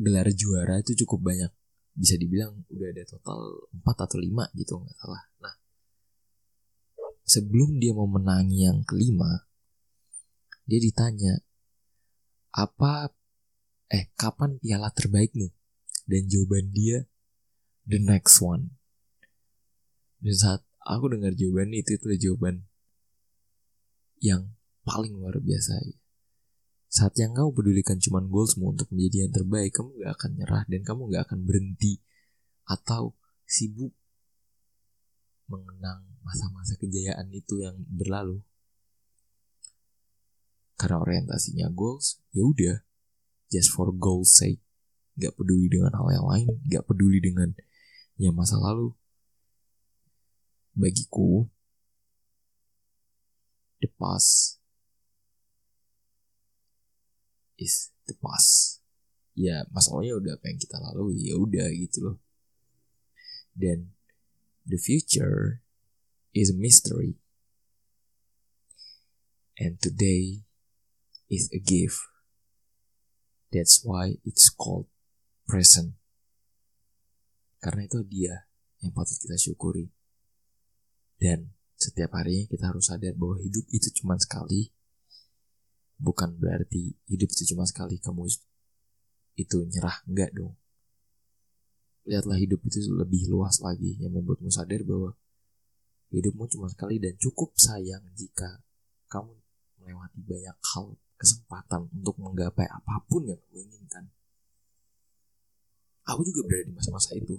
gelar 0.01 0.27
juara 0.33 0.81
itu 0.81 0.97
cukup 1.05 1.31
banyak 1.31 1.51
bisa 1.91 2.15
dibilang 2.15 2.63
udah 2.71 2.87
ada 2.91 3.03
total 3.03 3.67
4 3.83 4.05
atau 4.07 4.17
5 4.17 4.57
gitu 4.57 4.73
nggak 4.79 4.97
salah. 4.97 5.23
Nah, 5.43 5.55
sebelum 7.27 7.79
dia 7.79 7.91
mau 7.91 8.07
menangi 8.07 8.67
yang 8.67 8.83
kelima, 8.87 9.47
dia 10.65 10.79
ditanya, 10.79 11.39
apa 12.55 13.11
eh 13.91 14.07
kapan 14.15 14.55
piala 14.59 14.91
terbaikmu? 14.91 15.51
Dan 16.07 16.27
jawaban 16.27 16.71
dia, 16.75 17.07
the 17.87 17.99
next 17.99 18.39
one. 18.43 18.75
Dan 20.19 20.35
saat 20.35 20.61
aku 20.83 21.11
dengar 21.11 21.35
jawaban 21.35 21.75
itu, 21.75 21.95
itu 21.95 22.31
jawaban 22.31 22.67
yang 24.21 24.53
paling 24.85 25.15
luar 25.17 25.39
biasa. 25.39 26.00
Saat 26.91 27.15
yang 27.15 27.31
kau 27.31 27.55
pedulikan 27.55 28.03
cuma 28.03 28.19
goalsmu 28.19 28.75
untuk 28.75 28.91
menjadi 28.91 29.23
yang 29.23 29.31
terbaik, 29.31 29.71
kamu 29.71 29.95
gak 30.03 30.11
akan 30.19 30.31
nyerah 30.35 30.63
dan 30.67 30.81
kamu 30.83 31.01
gak 31.15 31.23
akan 31.23 31.39
berhenti 31.47 32.03
atau 32.67 33.15
sibuk 33.47 33.95
mengenang 35.47 36.03
masa-masa 36.19 36.75
kejayaan 36.75 37.31
itu 37.31 37.63
yang 37.63 37.79
berlalu. 37.87 38.43
Karena 40.75 40.99
orientasinya 40.99 41.71
goals, 41.71 42.19
ya 42.35 42.43
udah, 42.43 42.83
just 43.47 43.71
for 43.71 43.87
goals 43.95 44.35
sake. 44.35 44.59
Gak 45.15 45.31
peduli 45.39 45.71
dengan 45.71 45.95
hal 45.95 46.11
yang 46.11 46.27
lain, 46.27 46.59
gak 46.67 46.83
peduli 46.91 47.23
dengan 47.23 47.55
yang 48.19 48.35
masa 48.35 48.59
lalu. 48.59 48.91
Bagiku, 50.75 51.47
the 53.79 53.87
past 53.95 54.60
is 57.61 57.93
the 58.09 58.17
past. 58.17 58.81
Ya 59.37 59.69
masalahnya 59.69 60.17
udah 60.17 60.33
apa 60.35 60.49
yang 60.49 60.59
kita 60.59 60.81
lalui 60.81 61.29
ya 61.29 61.37
udah 61.37 61.69
gitu 61.69 61.97
loh. 62.01 62.17
Dan 63.53 63.93
the 64.65 64.81
future 64.81 65.61
is 66.33 66.49
a 66.49 66.57
mystery. 66.57 67.21
And 69.61 69.77
today 69.77 70.41
is 71.29 71.45
a 71.53 71.61
gift. 71.61 72.01
That's 73.53 73.85
why 73.85 74.17
it's 74.25 74.49
called 74.49 74.89
present. 75.45 76.01
Karena 77.61 77.85
itu 77.85 78.01
dia 78.01 78.49
yang 78.81 78.95
patut 78.95 79.21
kita 79.21 79.37
syukuri. 79.37 79.93
Dan 81.21 81.53
setiap 81.77 82.17
harinya 82.17 82.49
kita 82.49 82.73
harus 82.73 82.89
sadar 82.89 83.13
bahwa 83.13 83.37
hidup 83.37 83.69
itu 83.69 83.93
cuma 84.01 84.17
sekali 84.17 84.73
bukan 86.01 86.33
berarti 86.41 86.97
hidup 87.05 87.29
itu 87.29 87.53
cuma 87.53 87.69
sekali 87.69 88.01
kamu 88.01 88.25
itu 89.37 89.57
nyerah 89.69 90.01
enggak 90.09 90.33
dong. 90.33 90.57
Lihatlah 92.09 92.41
hidup 92.41 92.65
itu 92.65 92.81
lebih 92.89 93.29
luas 93.29 93.61
lagi 93.61 94.01
yang 94.01 94.17
membuatmu 94.17 94.49
sadar 94.49 94.81
bahwa 94.81 95.13
hidupmu 96.09 96.49
cuma 96.49 96.67
sekali 96.67 96.97
dan 96.97 97.13
cukup 97.21 97.53
sayang 97.53 98.01
jika 98.17 98.65
kamu 99.07 99.37
melewati 99.79 100.19
banyak 100.25 100.57
hal 100.73 100.97
kesempatan 101.21 101.85
untuk 101.93 102.17
menggapai 102.17 102.65
apa 102.65 103.05
pun 103.05 103.29
yang 103.29 103.37
kamu 103.37 103.61
inginkan. 103.69 104.09
Aku 106.09 106.25
juga 106.25 106.49
berada 106.49 106.65
di 106.65 106.73
masa-masa 106.73 107.13
itu. 107.13 107.37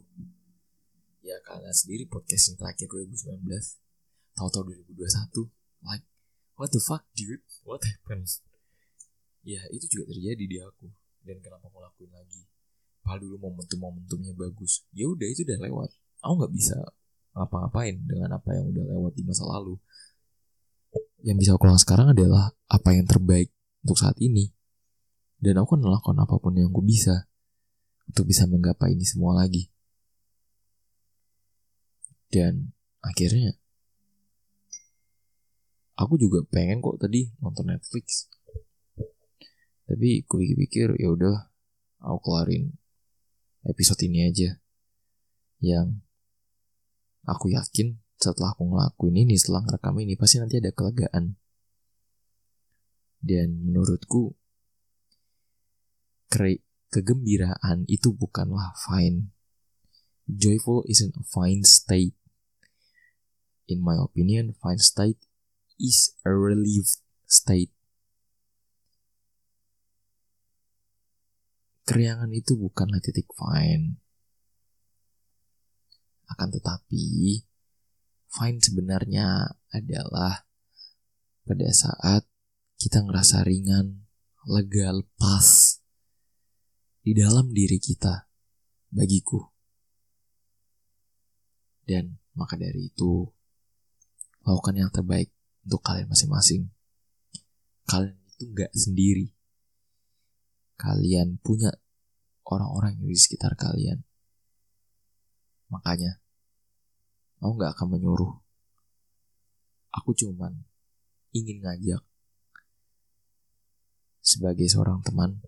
Ya 1.27 1.35
karena 1.43 1.75
sendiri 1.75 2.07
podcast 2.07 2.55
yang 2.55 2.57
terakhir 2.63 2.87
2019 2.87 3.43
tahu-tahu 4.39 4.63
2021 4.95 5.51
like 5.83 6.07
what 6.55 6.71
the 6.71 6.79
fuck 6.79 7.03
dude? 7.19 7.43
What 7.67 7.83
happened 7.83 8.31
ya 9.43 9.63
itu 9.75 9.87
juga 9.91 10.15
terjadi 10.15 10.45
di 10.47 10.59
aku. 10.63 10.87
Dan 11.23 11.39
kenapa 11.39 11.71
aku 11.71 11.79
lakuin 11.79 12.11
lagi? 12.11 12.43
Padahal 13.03 13.19
dulu 13.23 13.37
momentum-momentumnya 13.51 14.35
bagus. 14.35 14.87
Ya 14.95 15.07
udah 15.11 15.27
itu 15.27 15.43
udah 15.47 15.59
lewat. 15.59 15.91
Aku 16.23 16.33
nggak 16.39 16.55
bisa 16.55 16.79
ngapa-ngapain 17.35 17.99
dengan 18.07 18.39
apa 18.39 18.55
yang 18.55 18.71
udah 18.71 18.85
lewat 18.95 19.13
di 19.19 19.23
masa 19.27 19.43
lalu. 19.47 19.79
Yang 21.23 21.37
bisa 21.47 21.51
aku 21.55 21.67
lakukan 21.67 21.83
sekarang 21.83 22.09
adalah 22.15 22.55
apa 22.71 22.91
yang 22.95 23.07
terbaik 23.07 23.51
untuk 23.83 23.99
saat 23.99 24.15
ini. 24.23 24.51
Dan 25.43 25.59
aku 25.59 25.75
akan 25.75 25.83
melakukan 25.83 26.19
apa 26.23 26.35
pun 26.39 26.55
yang 26.55 26.71
aku 26.71 26.83
bisa 26.87 27.27
untuk 28.07 28.31
bisa 28.31 28.47
menggapai 28.47 28.95
ini 28.95 29.03
semua 29.03 29.35
lagi. 29.35 29.67
Dan 32.31 32.71
akhirnya 33.03 33.59
aku 35.99 36.17
juga 36.17 36.47
pengen 36.47 36.79
kok 36.79 37.03
tadi 37.03 37.29
nonton 37.43 37.69
Netflix 37.69 38.31
tapi 39.93 40.25
gue 40.25 40.39
pikir-pikir 40.41 40.97
ya 40.97 41.13
udah 41.13 41.53
aku 42.01 42.19
kelarin 42.25 42.81
episode 43.69 44.01
ini 44.09 44.25
aja 44.25 44.57
yang 45.61 46.01
aku 47.29 47.53
yakin 47.53 48.01
setelah 48.17 48.57
aku 48.57 48.73
ngelakuin 48.73 49.21
ini 49.21 49.37
setelah 49.37 49.69
ngerekam 49.69 50.01
ini 50.01 50.17
pasti 50.17 50.41
nanti 50.41 50.57
ada 50.65 50.73
kelegaan. 50.73 51.37
Dan 53.21 53.69
menurutku 53.69 54.35
kegembiraan 56.89 57.85
itu 57.85 58.17
bukanlah 58.17 58.73
fine. 58.81 59.31
Joyful 60.25 60.89
isn't 60.89 61.15
a 61.21 61.25
fine 61.29 61.63
state. 61.69 62.17
In 63.69 63.85
my 63.85 64.01
opinion 64.01 64.57
fine 64.57 64.81
state 64.81 65.21
is 65.77 66.17
a 66.25 66.33
relieved 66.33 67.05
state 67.29 67.71
Keriangan 71.93 72.33
itu 72.33 72.57
bukanlah 72.57 73.05
titik 73.05 73.29
fine. 73.37 74.01
Akan 76.25 76.49
tetapi, 76.49 77.45
fine 78.33 78.59
sebenarnya 78.65 79.53
adalah 79.69 80.49
pada 81.45 81.69
saat 81.69 82.25
kita 82.81 83.05
ngerasa 83.05 83.45
ringan, 83.45 84.09
lega, 84.49 84.89
lepas 84.89 85.77
di 87.05 87.13
dalam 87.13 87.53
diri 87.53 87.77
kita, 87.77 88.25
bagiku. 88.89 89.53
Dan 91.85 92.17
maka 92.33 92.57
dari 92.57 92.89
itu, 92.89 93.29
lakukan 94.49 94.81
yang 94.81 94.89
terbaik 94.89 95.29
untuk 95.69 95.85
kalian 95.85 96.09
masing-masing. 96.09 96.73
Kalian 97.85 98.17
itu 98.17 98.49
gak 98.57 98.73
sendiri 98.73 99.37
kalian 100.83 101.39
punya 101.39 101.71
orang-orang 102.47 102.99
di 102.99 103.15
sekitar 103.15 103.55
kalian. 103.55 104.03
Makanya, 105.71 106.21
aku 107.41 107.53
gak 107.59 107.73
akan 107.79 107.89
menyuruh. 107.97 108.33
Aku 109.93 110.17
cuman 110.17 110.65
ingin 111.33 111.61
ngajak 111.65 112.01
sebagai 114.23 114.65
seorang 114.69 115.05
teman 115.05 115.43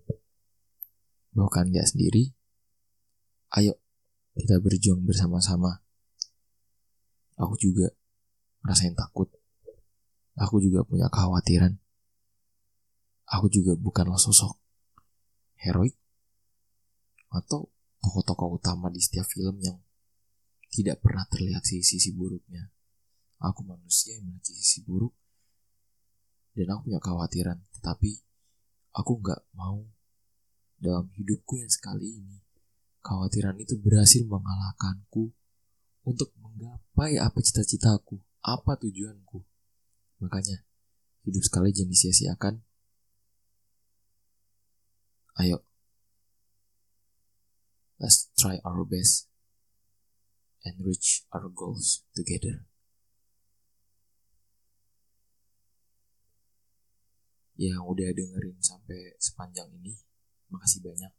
bahwa 1.33 1.49
kalian 1.49 1.81
gak 1.81 1.89
sendiri. 1.89 2.33
Ayo 3.55 3.77
kita 4.35 4.59
berjuang 4.59 5.01
bersama-sama. 5.05 5.81
Aku 7.39 7.55
juga 7.59 7.91
ngerasain 8.63 8.95
takut. 8.95 9.31
Aku 10.35 10.59
juga 10.59 10.83
punya 10.83 11.07
kekhawatiran. 11.07 11.79
Aku 13.25 13.47
juga 13.49 13.73
bukanlah 13.73 14.19
sosok 14.19 14.59
heroik 15.57 15.97
atau 17.35 17.67
tokoh-tokoh 17.99 18.55
utama 18.55 18.87
di 18.87 19.03
setiap 19.03 19.27
film 19.27 19.59
yang 19.59 19.77
tidak 20.71 21.03
pernah 21.03 21.27
terlihat 21.27 21.63
sisi-sisi 21.63 22.15
buruknya. 22.15 22.71
Aku 23.43 23.67
manusia 23.67 24.15
yang 24.15 24.31
memiliki 24.31 24.55
sisi 24.55 24.81
buruk 24.87 25.11
dan 26.55 26.71
aku 26.71 26.87
punya 26.87 26.99
kekhawatiran, 27.03 27.57
tetapi 27.79 28.11
aku 28.95 29.11
nggak 29.19 29.41
mau 29.59 29.83
dalam 30.79 31.11
hidupku 31.19 31.59
yang 31.59 31.67
sekali 31.67 32.23
ini 32.23 32.39
kekhawatiran 33.03 33.59
itu 33.59 33.75
berhasil 33.77 34.23
mengalahkanku 34.23 35.35
untuk 36.07 36.31
menggapai 36.39 37.19
apa 37.19 37.37
cita-citaku, 37.43 38.17
apa 38.39 38.79
tujuanku. 38.79 39.43
Makanya, 40.23 40.63
hidup 41.27 41.43
sekali 41.43 41.75
jangan 41.75 41.91
disia-siakan 41.91 42.55
Ayo, 45.35 45.59
let's 48.05 48.29
try 48.37 48.61
our 48.61 48.85
best 48.85 49.25
and 50.61 50.77
reach 50.85 51.25
our 51.33 51.49
goals 51.49 52.05
together. 52.13 52.69
Yang 57.57 57.81
udah 57.81 58.09
dengerin 58.13 58.61
sampai 58.61 59.17
sepanjang 59.17 59.73
ini, 59.81 59.97
makasih 60.53 60.85
banyak. 60.85 61.13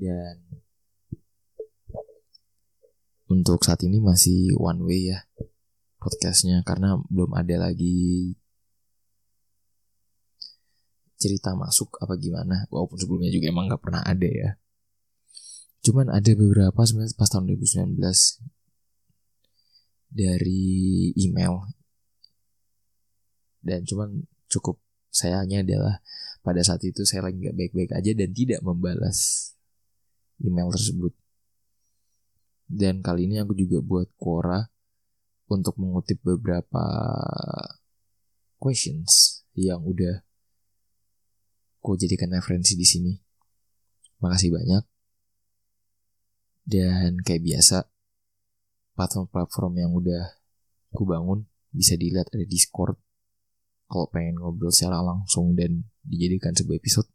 Dan 0.00 0.36
untuk 3.28 3.60
saat 3.60 3.84
ini 3.84 4.00
masih 4.00 4.56
one 4.56 4.80
way 4.88 5.12
ya 5.12 5.28
podcastnya 6.00 6.64
karena 6.64 6.96
belum 7.12 7.36
ada 7.36 7.68
lagi 7.68 8.32
cerita 11.20 11.52
masuk 11.52 12.00
apa 12.00 12.16
gimana 12.16 12.64
walaupun 12.72 12.96
sebelumnya 12.96 13.28
juga 13.28 13.52
emang 13.52 13.68
nggak 13.68 13.84
pernah 13.84 14.00
ada 14.02 14.24
ya 14.24 14.56
cuman 15.80 16.12
ada 16.12 16.32
beberapa 16.36 16.80
sebenarnya 16.84 17.16
pas 17.16 17.30
tahun 17.32 17.48
2019 17.56 17.96
dari 20.10 21.14
email 21.16 21.64
dan 23.64 23.86
cuman 23.86 24.26
cukup 24.50 24.76
sayangnya 25.08 25.62
adalah 25.64 26.04
pada 26.40 26.60
saat 26.64 26.82
itu 26.84 27.04
saya 27.04 27.28
lagi 27.28 27.40
nggak 27.40 27.56
baik-baik 27.56 27.92
aja 27.96 28.12
dan 28.12 28.30
tidak 28.32 28.60
membalas 28.64 29.52
email 30.40 30.72
tersebut 30.72 31.12
dan 32.70 33.02
kali 33.02 33.26
ini 33.26 33.42
aku 33.42 33.56
juga 33.58 33.82
buat 33.82 34.06
Quora 34.14 34.62
untuk 35.50 35.74
mengutip 35.82 36.22
beberapa 36.22 36.86
questions 38.62 39.42
yang 39.58 39.82
udah 39.82 40.22
gue 41.80 41.94
jadikan 41.98 42.30
referensi 42.30 42.78
di 42.78 42.86
sini. 42.86 43.12
Makasih 44.22 44.54
banyak. 44.54 44.84
Dan 46.64 47.20
kayak 47.24 47.42
biasa, 47.42 47.88
platform-platform 48.94 49.72
yang 49.80 49.92
udah 49.96 50.24
gue 50.90 51.06
bangun 51.06 51.46
bisa 51.70 51.94
dilihat 51.94 52.28
ada 52.34 52.46
Discord. 52.46 52.98
Kalau 53.90 54.06
pengen 54.06 54.38
ngobrol 54.38 54.70
secara 54.70 55.02
langsung 55.02 55.58
dan 55.58 55.88
dijadikan 56.06 56.54
sebuah 56.54 56.78
episode. 56.78 57.10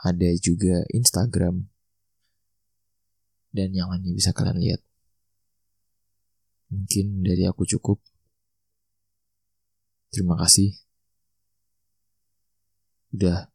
Ada 0.00 0.32
juga 0.40 0.86
Instagram. 0.92 1.68
Dan 3.52 3.76
yang 3.76 3.92
lainnya 3.92 4.16
bisa 4.16 4.32
kalian 4.32 4.58
lihat. 4.64 4.80
Mungkin 6.72 7.20
dari 7.20 7.44
aku 7.44 7.68
cukup. 7.68 8.00
Terima 10.08 10.40
kasih 10.40 10.72
udah 13.12 13.52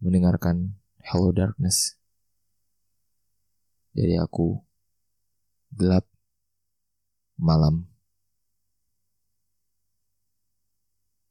mendengarkan 0.00 0.80
Hello 1.04 1.28
Darkness 1.28 1.97
dari 3.98 4.14
aku 4.14 4.54
gelap 5.74 6.06
malam 7.34 7.82